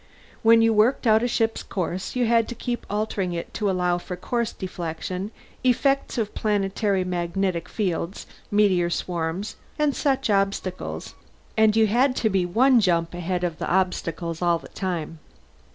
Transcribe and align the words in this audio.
When 0.41 0.63
you 0.63 0.73
worked 0.73 1.05
out 1.05 1.21
a 1.21 1.27
ship's 1.27 1.61
course, 1.61 2.15
you 2.15 2.25
had 2.25 2.47
to 2.47 2.55
keep 2.55 2.87
altering 2.89 3.33
it 3.33 3.53
to 3.53 3.69
allow 3.69 3.99
for 3.99 4.15
course 4.15 4.51
deflection, 4.51 5.29
effects 5.63 6.17
of 6.17 6.33
planetary 6.33 7.03
magnetic 7.03 7.69
fields, 7.69 8.25
meteor 8.49 8.89
swarms, 8.89 9.57
and 9.77 9.95
such 9.95 10.27
obstacles 10.31 11.13
and 11.55 11.75
you 11.75 11.85
had 11.85 12.15
to 12.15 12.31
be 12.31 12.47
one 12.47 12.79
jump 12.79 13.13
ahead 13.13 13.43
of 13.43 13.59
the 13.59 13.69
obstacles 13.71 14.41
all 14.41 14.57
the 14.57 14.69
time. 14.69 15.19